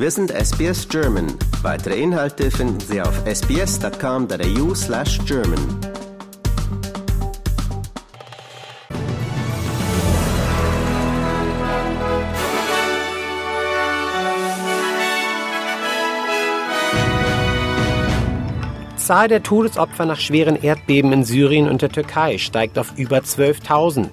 [0.00, 1.26] Wir sind SBS German.
[1.62, 5.58] Weitere Inhalte finden Sie auf sbs.com.au slash German.
[18.96, 24.06] Zahl der Todesopfer nach schweren Erdbeben in Syrien und der Türkei steigt auf über 12.000.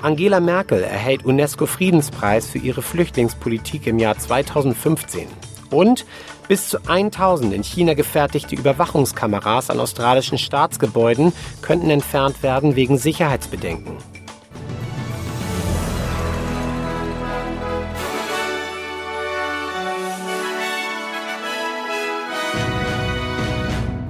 [0.00, 5.26] Angela Merkel erhält UNESCO-Friedenspreis für ihre Flüchtlingspolitik im Jahr 2015.
[5.70, 6.06] Und
[6.46, 13.96] bis zu 1000 in China gefertigte Überwachungskameras an australischen Staatsgebäuden könnten entfernt werden wegen Sicherheitsbedenken.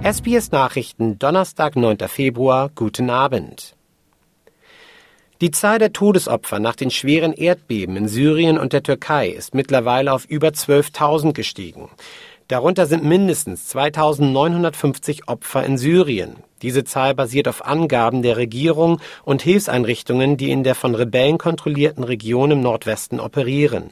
[0.05, 1.99] SBS Nachrichten, Donnerstag, 9.
[2.09, 3.78] Februar, guten Abend.
[5.41, 10.13] Die Zahl der Todesopfer nach den schweren Erdbeben in Syrien und der Türkei ist mittlerweile
[10.13, 11.91] auf über 12.000 gestiegen.
[12.49, 16.39] Darunter sind mindestens 2.950 Opfer in Syrien.
[16.61, 22.03] Diese Zahl basiert auf Angaben der Regierung und Hilfseinrichtungen, die in der von Rebellen kontrollierten
[22.03, 23.91] Region im Nordwesten operieren.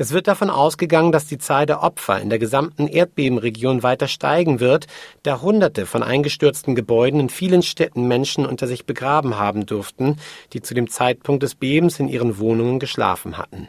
[0.00, 4.58] Es wird davon ausgegangen, dass die Zahl der Opfer in der gesamten Erdbebenregion weiter steigen
[4.58, 4.86] wird,
[5.24, 10.16] da Hunderte von eingestürzten Gebäuden in vielen Städten Menschen unter sich begraben haben durften,
[10.54, 13.68] die zu dem Zeitpunkt des Bebens in ihren Wohnungen geschlafen hatten.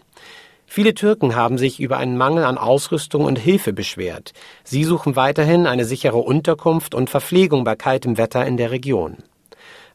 [0.65, 4.31] Viele Türken haben sich über einen Mangel an Ausrüstung und Hilfe beschwert.
[4.63, 9.17] Sie suchen weiterhin eine sichere Unterkunft und Verpflegung bei kaltem Wetter in der Region.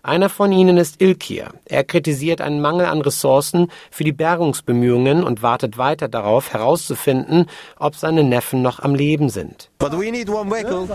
[0.06, 1.48] Einer von ihnen ist Ilkir.
[1.64, 7.46] Er kritisiert einen Mangel an Ressourcen für die Bergungsbemühungen und wartet weiter darauf, herauszufinden,
[7.80, 9.68] ob seine Neffen noch am Leben sind.
[9.80, 10.86] But we need one vehicle,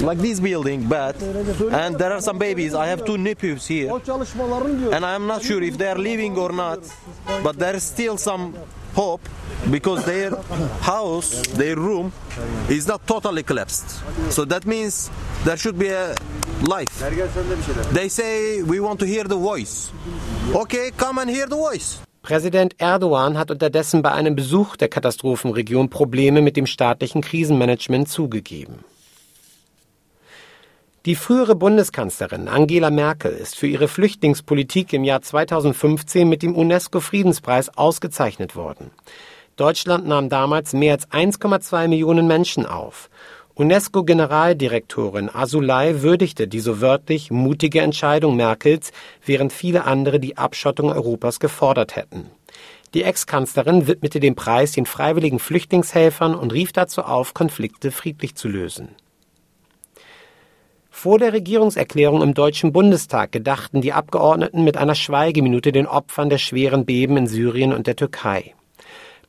[0.00, 1.14] like this building, but
[1.72, 2.74] and there are some babies.
[2.74, 6.52] I have two nephews here, and I am not sure if they are leaving or
[6.52, 6.80] not.
[7.44, 8.52] But there is still some
[8.96, 9.20] hope
[9.70, 10.30] because their
[10.80, 12.12] house, their room,
[12.68, 14.02] is not totally collapsed.
[14.30, 15.10] So that means
[15.44, 16.14] there should be a
[16.62, 16.94] life.
[17.92, 19.90] They say we want to hear the voice.
[20.54, 22.00] Okay, come and hear the voice.
[22.22, 28.84] Präsident Erdogan hat unterdessen bei einem Besuch der Katastrophenregion Probleme mit dem staatlichen Krisenmanagement zugegeben.
[31.06, 37.68] Die frühere Bundeskanzlerin Angela Merkel ist für ihre Flüchtlingspolitik im Jahr 2015 mit dem UNESCO-Friedenspreis
[37.78, 38.90] ausgezeichnet worden.
[39.54, 43.08] Deutschland nahm damals mehr als 1,2 Millionen Menschen auf.
[43.54, 48.90] UNESCO-Generaldirektorin Asulay würdigte die so wörtlich mutige Entscheidung Merkels,
[49.24, 52.26] während viele andere die Abschottung Europas gefordert hätten.
[52.94, 58.48] Die Ex-Kanzlerin widmete den Preis den freiwilligen Flüchtlingshelfern und rief dazu auf, Konflikte friedlich zu
[58.48, 58.88] lösen.
[60.98, 66.38] Vor der Regierungserklärung im Deutschen Bundestag gedachten die Abgeordneten mit einer Schweigeminute den Opfern der
[66.38, 68.54] schweren Beben in Syrien und der Türkei.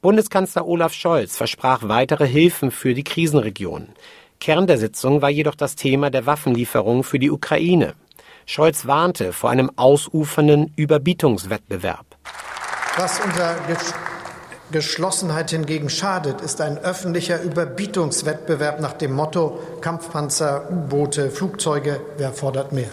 [0.01, 3.89] Bundeskanzler Olaf Scholz versprach weitere Hilfen für die Krisenregion.
[4.39, 7.95] Kern der Sitzung war jedoch das Thema der Waffenlieferung für die Ukraine.
[8.45, 12.05] Scholz warnte vor einem ausufernden Überbietungswettbewerb.
[12.95, 13.57] Was unserer
[14.71, 22.73] Geschlossenheit hingegen schadet, ist ein öffentlicher Überbietungswettbewerb nach dem Motto Kampfpanzer, U-Boote, Flugzeuge, wer fordert
[22.73, 22.89] mehr?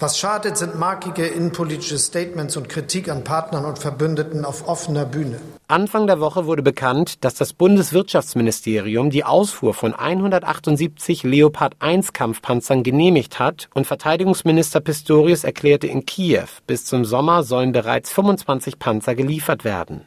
[0.00, 5.38] Was schadet, sind markige innenpolitische Statements und Kritik an Partnern und Verbündeten auf offener Bühne.
[5.68, 12.82] Anfang der Woche wurde bekannt, dass das Bundeswirtschaftsministerium die Ausfuhr von 178 Leopard 1 Kampfpanzern
[12.82, 19.14] genehmigt hat und Verteidigungsminister Pistorius erklärte in Kiew, bis zum Sommer sollen bereits 25 Panzer
[19.14, 20.06] geliefert werden.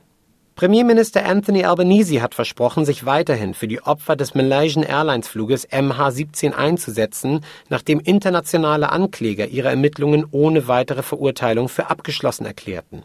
[0.55, 6.51] Premierminister Anthony Albanese hat versprochen, sich weiterhin für die Opfer des Malaysian Airlines Fluges MH17
[6.51, 13.01] einzusetzen, nachdem internationale Ankläger ihre Ermittlungen ohne weitere Verurteilung für abgeschlossen erklärten.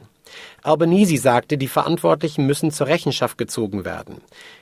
[0.62, 4.20] Albanese sagte, die Verantwortlichen müssen zur Rechenschaft gezogen werden.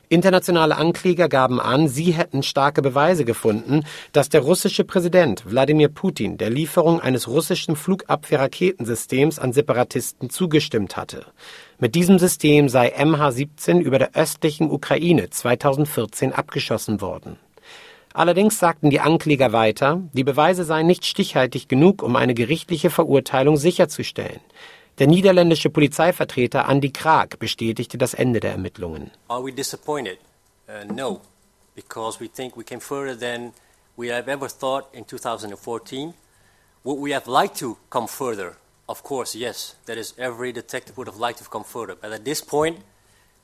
[0.09, 6.39] Internationale Ankläger gaben an, sie hätten starke Beweise gefunden, dass der russische Präsident Wladimir Putin
[6.39, 11.27] der Lieferung eines russischen Flugabwehrraketensystems an Separatisten zugestimmt hatte.
[11.79, 17.39] Mit diesem System sei MH17 über der östlichen Ukraine 2014 abgeschossen worden.
[18.15, 23.59] Allerdings sagten die Ankläger weiter, die Beweise seien nicht stichhaltig genug, um eine gerichtliche Verurteilung
[23.59, 24.41] sicherzustellen.
[24.99, 29.11] Der niederländische Polizeivertreter Andy Krag bestätigte das Ende der Ermittlungen.
[29.29, 30.17] Are we disappointed?
[30.67, 31.21] Uh, no,
[31.75, 33.53] because we think we came further than
[33.99, 36.15] we have ever thought in 2014.
[36.85, 38.57] Would we have liked to come further?
[38.89, 39.75] Of course, yes.
[39.87, 41.97] That is, every detective would have liked to come further.
[42.01, 42.79] But at this point,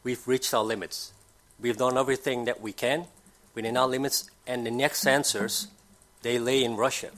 [0.05, 1.13] we've reached our limits.
[1.61, 3.07] We've done everything that we can
[3.55, 5.69] within our limits, and the next answers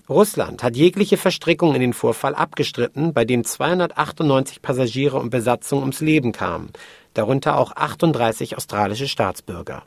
[0.08, 6.00] Russland hat jegliche Verstrickung in den Vorfall abgestritten, bei dem 298 Passagiere und Besatzung ums
[6.00, 6.72] Leben kamen,
[7.12, 9.84] darunter auch 38 australische Staatsbürger.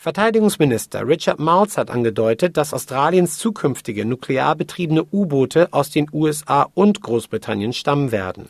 [0.00, 7.02] Verteidigungsminister Richard Marles hat angedeutet, dass Australiens zukünftige nuklear betriebene U-Boote aus den USA und
[7.02, 8.48] Großbritannien stammen werden.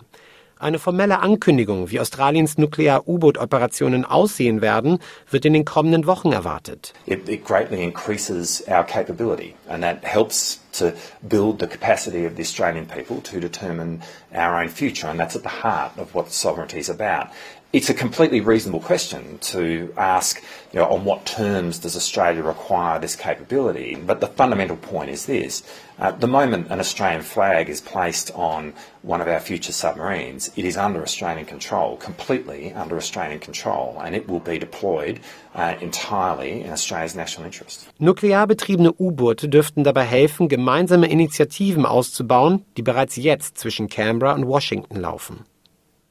[0.58, 4.98] Eine formelle Ankündigung, wie Australiens Nuklear-U-Boot-Operationen aussehen werden,
[5.30, 6.92] wird in den kommenden Wochen erwartet.
[7.06, 10.92] It, it greatly increases our capability and that helps to
[11.22, 14.00] build the capacity of the Australian people to determine
[14.34, 17.28] our own future and that's at the heart of what sovereignty is about
[17.70, 20.42] it's a completely reasonable question to ask,
[20.72, 23.94] you know, on what terms does Australia require this capability?
[23.94, 25.62] But the fundamental point is this.
[25.98, 28.72] Uh, the moment an Australian flag is placed on
[29.02, 34.16] one of our future submarines, it is under Australian control, completely under Australian control, and
[34.16, 35.20] it will be deployed
[35.54, 37.86] uh, entirely in Australia's national interest.
[37.98, 44.46] Nuklear betriebene U-Boote dürften dabei helfen, gemeinsame Initiativen auszubauen, die bereits jetzt zwischen Canberra und
[44.46, 45.44] Washington laufen.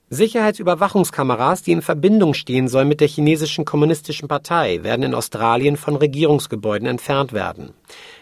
[0.10, 5.98] Sicherheitsüberwachungskameras, die in Verbindung stehen sollen mit der chinesischen Kommunistischen Partei, werden in Australien von
[5.98, 7.74] Regierungsgebäuden entfernt werden.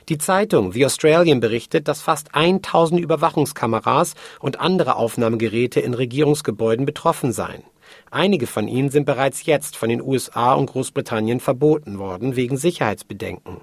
[0.10, 7.32] Die Zeitung The Australian berichtet, dass fast 1000 Überwachungskameras und andere Aufnahmegeräte in Regierungsgebäuden betroffen
[7.32, 7.62] seien.
[8.10, 13.62] Einige von ihnen sind bereits jetzt von den USA und Großbritannien verboten worden wegen Sicherheitsbedenken.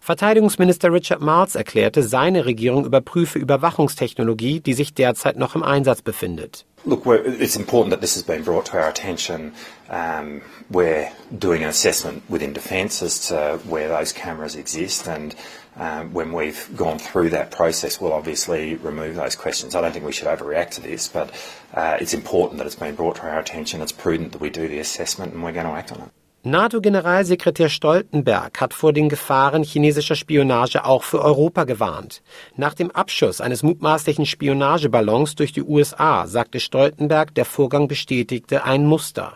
[0.00, 6.64] Verteidigungsminister Richard Marles erklärte, seine Regierung überprüfe Überwachungstechnologie, die sich derzeit noch im Einsatz befindet.
[6.86, 9.52] Look, it's important that this has been brought to our attention.
[9.90, 15.36] Um, we're doing an assessment within Defence as to where those cameras exist, and
[15.76, 19.74] um, when we've gone through that process, we'll obviously remove those questions.
[19.74, 21.30] I don't think we should overreact to this, but
[21.74, 23.82] uh, it's important that it's been brought to our attention.
[23.82, 26.08] It's prudent that we do the assessment, and we're going to act on it.
[26.42, 32.22] NATO-Generalsekretär Stoltenberg hat vor den Gefahren chinesischer Spionage auch für Europa gewarnt.
[32.56, 38.86] Nach dem Abschuss eines mutmaßlichen Spionageballons durch die USA sagte Stoltenberg, der Vorgang bestätigte ein
[38.86, 39.34] Muster.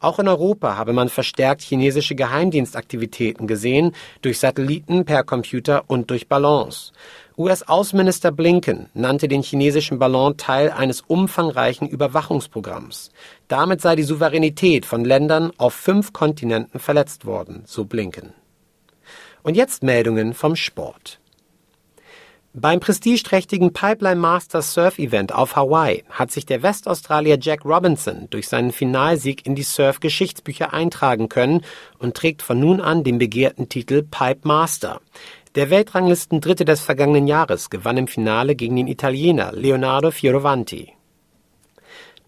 [0.00, 6.26] Auch in Europa habe man verstärkt chinesische Geheimdienstaktivitäten gesehen, durch Satelliten, per Computer und durch
[6.26, 6.92] Ballons.
[7.40, 13.12] US-Außenminister Blinken nannte den chinesischen Ballon Teil eines umfangreichen Überwachungsprogramms.
[13.48, 18.34] Damit sei die Souveränität von Ländern auf fünf Kontinenten verletzt worden, so Blinken.
[19.42, 21.18] Und jetzt Meldungen vom Sport.
[22.52, 28.48] Beim prestigeträchtigen Pipeline Masters Surf Event auf Hawaii hat sich der Westaustralier Jack Robinson durch
[28.48, 31.62] seinen Finalsieg in die Surf-Geschichtsbücher eintragen können
[32.00, 35.00] und trägt von nun an den begehrten Titel Pipe Master.
[35.56, 40.92] Der Weltranglisten-Dritte des vergangenen Jahres gewann im Finale gegen den Italiener Leonardo Fioravanti.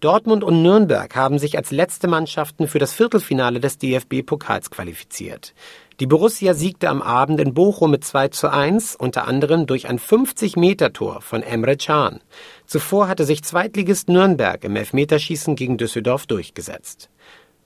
[0.01, 5.53] Dortmund und Nürnberg haben sich als letzte Mannschaften für das Viertelfinale des DFB-Pokals qualifiziert.
[6.01, 9.99] Die Borussia siegte am Abend in Bochum mit 2 zu 1, unter anderem durch ein
[9.99, 12.19] 50-Meter-Tor von Emre Can.
[12.65, 17.09] Zuvor hatte sich Zweitligist Nürnberg im Elfmeterschießen gegen Düsseldorf durchgesetzt.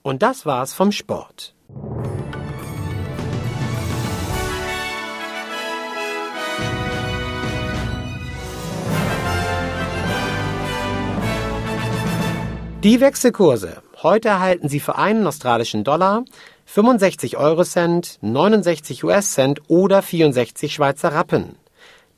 [0.04, 1.56] Und das war's vom Sport.
[12.84, 13.82] Die Wechselkurse.
[14.04, 16.24] Heute erhalten Sie für einen australischen Dollar
[16.66, 21.56] 65 Euro Cent, 69 US Cent oder 64 Schweizer Rappen.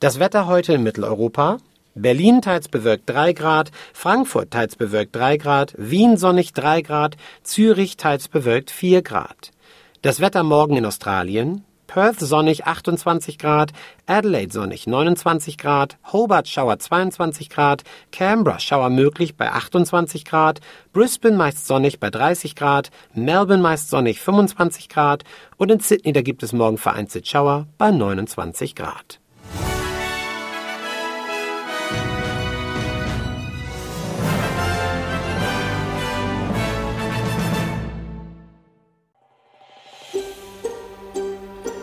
[0.02, 1.60] Das Wetter heute in Mitteleuropa.
[1.96, 7.96] Berlin teils bewölkt 3 Grad, Frankfurt teils bewölkt 3 Grad, Wien sonnig 3 Grad, Zürich
[7.96, 9.52] teils bewölkt 4 Grad.
[10.02, 11.64] Das Wetter morgen in Australien.
[11.90, 13.74] Perth sonnig 28 Grad,
[14.06, 20.60] Adelaide sonnig 29 Grad, Hobart Schauer 22 Grad, Canberra Schauer möglich bei 28 Grad,
[20.94, 25.24] Brisbane meist sonnig bei 30 Grad, Melbourne meist sonnig 25 Grad
[25.58, 29.20] und in Sydney da gibt es morgen vereinzelt Schauer bei 29 Grad.